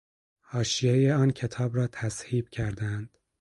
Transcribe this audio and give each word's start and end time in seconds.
حاشیهٔ 0.41 1.13
آن 1.13 1.31
کتاب 1.31 1.75
را 1.75 1.87
تذهیب 1.87 2.49
کردهاند. 2.49 3.17